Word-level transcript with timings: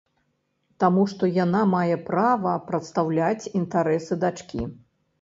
Таму 0.83 1.03
што 1.11 1.29
яна 1.35 1.61
мае 1.75 1.95
права 2.09 2.57
прадстаўляць 2.73 3.49
інтарэсы 3.63 4.23
дачкі. 4.27 4.61